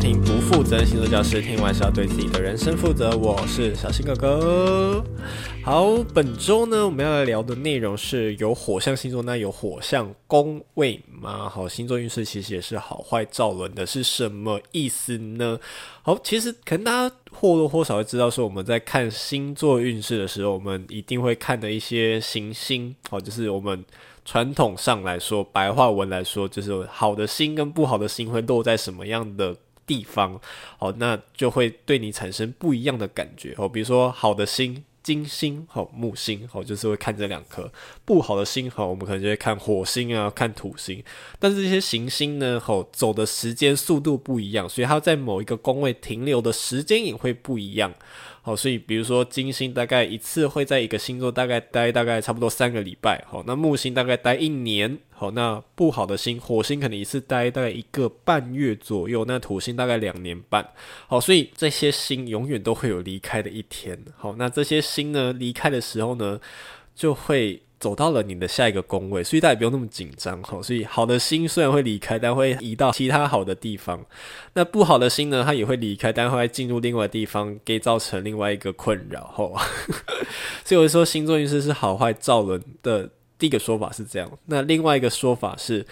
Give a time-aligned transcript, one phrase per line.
[0.00, 3.14] 听不负责任星座教室，听完是要对自己的人生负责。
[3.18, 5.04] 我是小新哥哥。
[5.62, 11.50] 好，本周呢，我们要来聊的内容是有火象星座，那有火象宫位吗？
[11.50, 15.60] 好，星座运势其实也是好坏照轮的，是什么意思呢？
[16.00, 23.84] 好，其实可能大家或多或少会知道，说我们在看星座运势的时候，我们一定会看的一些行星，好，就是我们。
[24.22, 29.56] 传统上来说，白话文来说，就是好的星跟不好的星会落在什么样的
[29.90, 30.40] 地方，
[30.78, 33.68] 好，那就会对你产生不一样的感觉哦。
[33.68, 34.84] 比如说，好的星。
[35.02, 37.72] 金星好，木星好，就是会看这两颗
[38.04, 41.02] 不好的星好，我们可能就会看火星啊，看土星。
[41.38, 47.90] 但是这些行星呢，好走的时间速度不一样，所以它在某一个宫位停留的时间也会不一样。
[48.50, 53.24] 哦，所以比如说金星大概一次会在一个星座大概待大概差不多三个礼拜。
[53.28, 54.98] 好，那木星大概待一年。
[55.10, 60.66] 好，那不好的星，火星可能一次待大概一个半月左右，那土星大概两年半。
[61.06, 63.96] 好，所以这些星永远都会有离开的一天。
[64.16, 66.40] 好，那这些星呢，离开的时候呢，
[67.00, 70.42] 就会走到了你的下一个工位，所以大家不用那么紧张。
[70.42, 74.04] 哈，所以好的心虽然会离开，但会移到其他好的地方。
[74.52, 79.24] 那不好的心呢，它也会离开，但会进入另外地方，给造成另外一个困扰。
[79.28, 79.66] 哈，
[80.62, 83.08] 所以我说星座运势是好坏造轮的。
[83.38, 85.86] 第一个说法是这样，那另外一个说法是，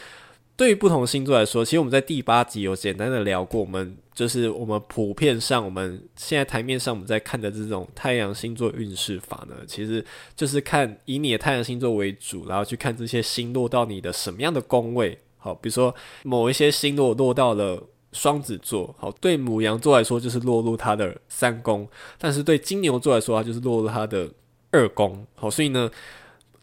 [0.59, 15.17] 对于不同星座来说，其实我们在第八集有简单的聊过，我们就是我们普遍上，我们现在台面上我们在看的这种太阳星座运势法呢，其实就是看以你的太阳星座为主，然后去看这些星落到你的什么样的宫位。
[15.37, 24.28] 好，比如说某一些星落落到了双子座，好，对母羊座来说就是落入它的三宫，但是对金牛座来说，它就是落入它的
[24.72, 25.25] 二宫。
[25.37, 25.89] 好，所以呢。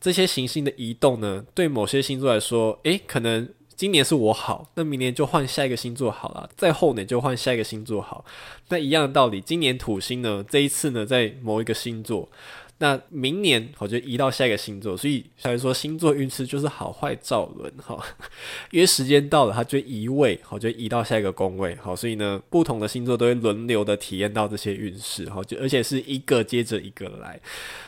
[0.01, 8.23] 这些行星的移动呢，对某些星座来说，诶，可能今年是我好，那明年就换下一个星座好了，再后年就换下一个星座好。
[8.69, 12.29] 那一样的道理，今年土星呢，这一次呢，在某一个星座，
[12.77, 14.97] 那明年我就移到下一个星座。
[14.97, 17.97] 所以，所以说星座运势就是好坏照轮哈，
[18.71, 27.39] 因为时间到了，它就移位，好，就移到下一个宫位，好，所以呢，不同的星座都会轮流的体验到这些运势，好，就而且是一个接着一个来。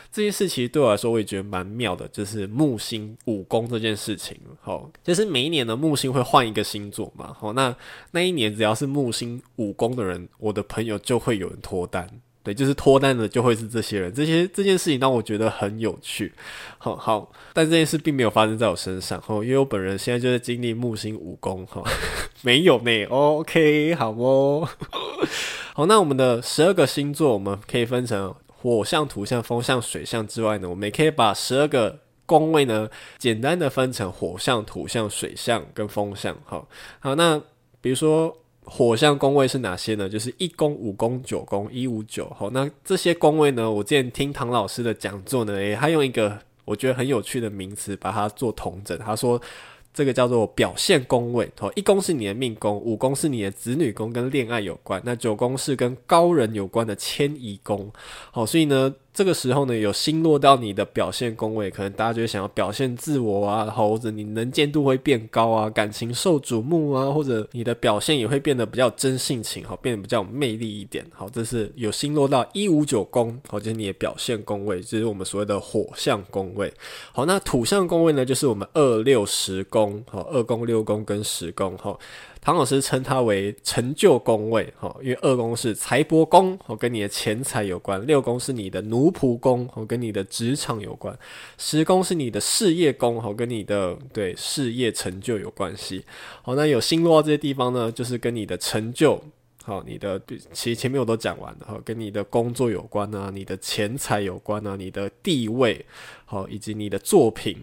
[0.09, 4.35] 这件事其实对我来说，我也觉得蛮妙的，就是木星五宫这件事情。
[4.61, 7.35] 好，就是每一年的木星会换一个星座嘛。
[7.37, 7.75] 好，那
[8.11, 12.09] 那一年只要是木星五宫的人，我的朋友就会有人脱单。
[12.47, 14.13] 对，就是脱单的就会是这些人。
[14.13, 16.31] 这些这件事情让我觉得很有趣。
[16.77, 19.19] 好好，但这件事并没有发生在我身上。
[19.19, 21.65] 哈，因为我本人现在就在经历木星五宫。
[21.65, 21.83] 哈，
[22.43, 23.03] 没有呢。
[23.09, 24.65] OK，好哦。
[25.73, 28.33] 好，那我们的十二个星座，我们可以分成。
[28.59, 36.35] 火象、土象、风象、水象之外呢，我们也可以把十二个宫位呢，简单的分成火象、土象、水象跟风象。
[36.43, 36.67] 好，
[36.99, 37.39] 好，那
[37.79, 38.35] 比如说
[38.69, 40.07] 火象宫位是哪些呢？
[40.07, 42.29] 就是一宫、五宫、九宫、一五九。
[42.37, 49.41] 好，那这些宫位呢，我之前听唐老师的讲座呢，诶，他用一个我觉得很有趣的名词把它做统整，他说。
[49.93, 57.91] 这个叫做表现宫位，哦，一宫是你的命宫，五宫是你的子女宫跟恋爱有关，那九宫是跟高人有关的迁移宫，
[58.29, 58.93] 好，所以呢。
[59.17, 76.71] 这个时候呢，有星落到你的表现宫位，可能大家就会想要表现自我啊，或者你能见度会变高啊，感情受瞩目啊，或者你的表现也会变得比较真性情，好，变得比较有魅力一点，好，这是有星落到一五九宫，好，就是你的表现宫位，就是我们所谓的火象宫位，
[77.11, 81.99] 好，那土象宫位呢，就是我们二六十宫，好，二宫六宫跟十宫，好。
[82.47, 91.13] 唐老师称它为成就宫位，哈，因为二宫是财帛宫，哦，跟你的钱财有关；六宫是你的奴仆宫，哦，跟你的职场有关；
[91.57, 96.05] 十宫是你的事业宫，哦，跟你的对事业成就有关系。
[96.41, 99.21] 好，那有星落这些地方呢，就是跟你的成就，
[99.63, 105.85] 好，你的对其实前面我都讲完了，哈，跟你的工作有关啊，你的钱财有关啊，你的地位，
[106.23, 107.57] 好，以及你的作品。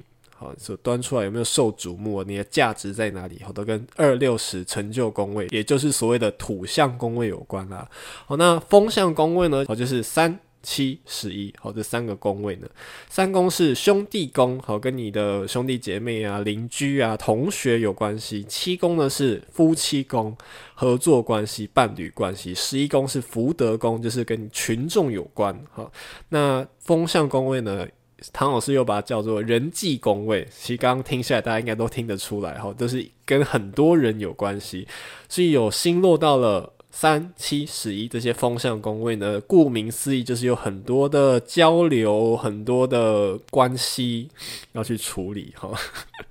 [0.44, 2.23] 好，所端出来有没有受瞩目？
[2.23, 3.41] 你的价值在哪里？
[3.43, 7.88] 好，都跟二六十成就宫位，也就是所谓的土象宫位有关啦。
[8.26, 9.64] 好，那风象宫位呢？
[9.67, 11.50] 好，就是三七十一。
[11.58, 12.69] 好，这三个宫位呢，
[13.08, 18.44] 三宫是兄弟宫，好，跟你的兄弟姐妹啊、邻居啊、同学有关系。
[18.44, 20.37] 七宫呢是夫妻宫，
[20.75, 22.55] 合作关系、伴侣关系。
[22.55, 25.58] 十一宫是福德宫，就是跟群众有关。
[25.73, 25.90] 好，
[26.29, 27.87] 那风象宫位呢？
[28.32, 34.87] 唐老师又把它叫做人际宫位，其实刚刚听下来，大家应该都听得出来哈，都是跟很多人有关系，
[35.29, 44.29] 所以有星落到了三七十一这些风向宫位呢，顾名思义就是有很多的交流，很多的关系
[44.73, 45.71] 要去处理哈。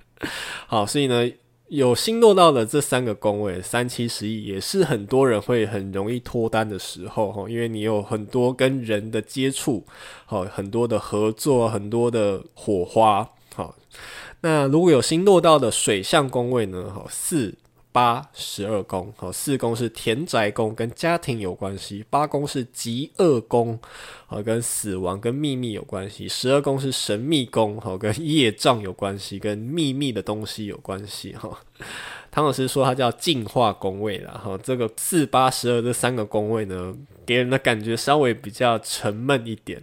[0.66, 1.30] 好，所以呢，
[1.68, 9.84] 有星落到的这三个宫位，三七十一，也是很多人会很容易脱单的时候哈，因为你有很多跟人的接触，
[10.26, 13.74] 好，很多的合作，很多的火花，好。
[14.42, 16.92] 那如果有星落到的水象宫位呢？
[16.94, 17.54] 好，四。
[17.94, 23.78] 八十二宫，四宫是田宅宫，跟家庭有关系；八宫是极恶宫，
[24.44, 31.34] 跟死亡跟秘密有关系；十二宫是神秘宫，跟业障有关系，跟秘密的东西有关系。
[31.34, 31.56] 哈，
[32.32, 34.42] 唐老师说它叫净化宫位啦。
[34.44, 36.92] 哈，这个四八十二这三个宫位呢，
[37.24, 39.80] 给人的感觉稍微比较沉闷一点。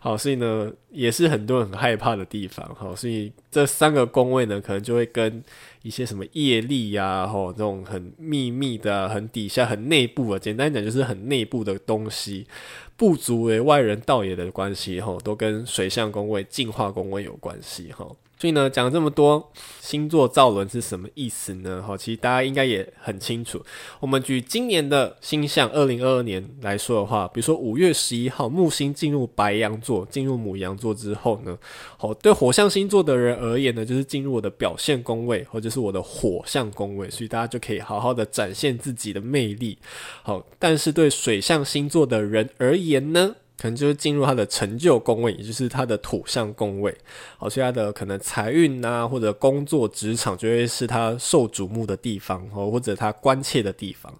[0.00, 2.64] 好，所以呢，也是很多人很害怕的地方。
[2.76, 5.42] 好，所以这三个宫位呢，可能就会跟
[5.82, 12.46] 一些什么业力呀，吼，这种很秘密的、很底下、很内部的，简单讲就是很内部的东西，
[12.96, 18.16] 不足为外人道也的关系，吼，都跟水象宫位、净化宫位有关系，吼。
[18.38, 19.50] 所以呢，讲了这么多
[19.80, 21.82] 星座造轮是什么意思呢？
[21.84, 23.60] 好，其实大家应该也很清楚。
[23.98, 31.58] 我们举今年的星象二零二二年来说的话，比如说五月十一号木星进入白羊座，进入母羊座之后呢，
[31.96, 39.76] 好，对火象星座的人而言呢，就是进入我的表现宫位，或者是我的火象宫位，所以大家就可以好好的展现自己的魅力。
[40.22, 46.96] 好，但是对水象星座的人而言呢，可能就是进入他的成就宫位，也就是他的土象宫位，
[47.36, 54.14] 好，所以他的可能财运啊，或者工作职场，就会是他受瞩目的地方哦，或者他关切的地方。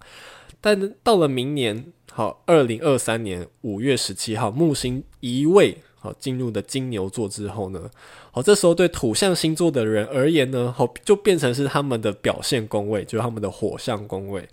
[0.61, 7.91] 但到了明年，好，二零二三年五月十七号，木星移位，好，进入的金牛座之后呢，
[8.31, 14.49] 好，这时候对土象星座的人而言呢，好，就变成是他们的表现宫位，就是他们的火象宫位。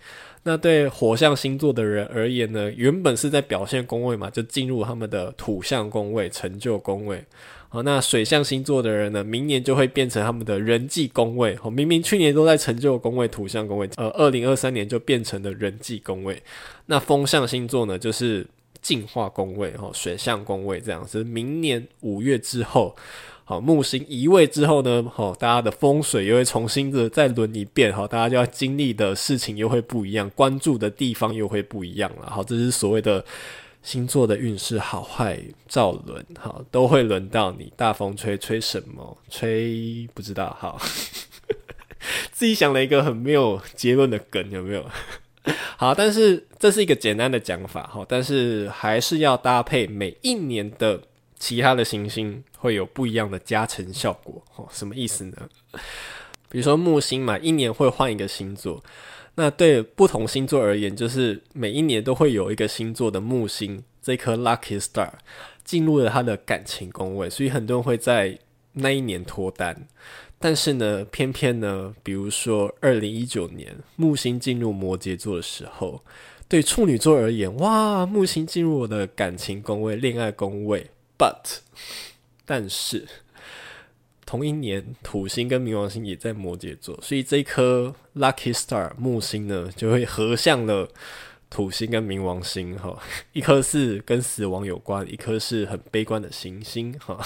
[0.48, 7.24] 那对火象星座的人而言呢，原本是在表现宫位嘛，就进入他们的土象宫位、成就宫位。
[7.70, 11.56] 好，那水象星座的人呢，明年就会变成他们的人际宫位。
[11.56, 16.42] 好，明明去年都在成就宫位、土象宫位，呃，二零二三年就变成了人际宫位。
[16.86, 18.46] 那风象星座呢，就是
[18.86, 21.24] 净化宫位，哈，水象宫位这样子。
[21.24, 22.96] 明年五月之后。
[23.48, 32.28] 好，木星移位之后呢，好，大家的风水又会重新的再轮一遍，好，大家就要经历的事情又会不一样，关注的地方又会不一样了。
[32.28, 33.24] 好，这是所谓的
[33.84, 37.72] 星座的运势好坏造轮，好，都会轮到你。
[37.78, 39.16] 大风吹，吹什么？
[39.30, 40.58] 吹不知道。
[40.60, 40.82] 好，
[42.34, 44.84] 自己想了一个很没有结论的梗，有没有？
[45.78, 51.02] 好，但是这是一个简单的讲法，哈，但是还是要搭配每一年的。
[51.38, 55.38] 其他的行星会有不一样的加成效果，哦，什么意思呢？
[56.50, 58.82] 比如说木星嘛，一年会换一个星座，
[59.36, 65.10] 那对不同星座而言，就是每一年都会有一个星座的木星这颗 lucky star
[65.66, 68.40] 进入了他的感情宫位，所以很多人会在
[68.76, 69.88] 那一年脱单。
[70.38, 76.04] 但是呢，偏偏呢，比如说二零一九年木星进入摩羯座的时候，
[76.48, 80.92] 对处女座而言，哇，木星进入我的感情宫位、恋爱宫位。
[81.18, 81.60] But，
[82.46, 83.08] 但是
[84.26, 90.90] 同一年土星跟冥王星也在摩羯座，所以这颗 Lucky Star 木星呢就会合向了
[91.50, 92.98] 土星跟冥王星哈，
[93.34, 97.18] 一颗是跟死亡有关，一颗是很悲观的行星哈，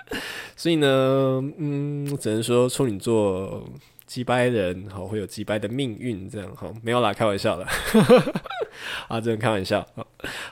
[0.56, 3.68] 所以呢，嗯，只能说处女座
[4.06, 7.66] 击败人哈会有击败的命运这样哈，没有啦，开玩笑的。
[9.08, 9.86] 啊，真的开玩笑。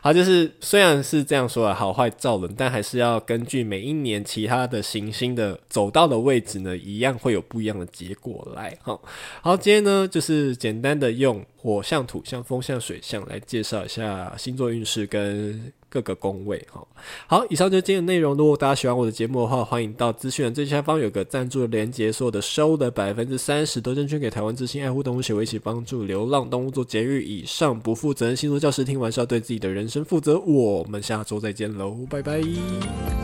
[0.00, 8.76] 好，就是虽然是这样说啊，好坏造轮，但还是要根据每一年其他的行星的走到的位置呢，一样会有不一样的结果来。
[8.82, 9.00] 好，
[9.40, 15.72] 好，今天呢，就是简单的用火象、土象、风象、水象来介绍一下星座运势跟。
[15.94, 16.88] 各个宫位，好，
[17.28, 18.36] 好，以上就是今天的内容。
[18.36, 27.22] 如果大家喜欢我的节目的话，欢迎到资讯栏最下方有个赞助的连接，所有的收的百分之三十都捐捐给台湾之星爱护动物协会，一起帮助流浪动物做节育。
[27.22, 30.38] 以上不负责任星座教师，听完是要对自己的人生负责。
[30.38, 33.23] 我们下周再见喽，拜拜。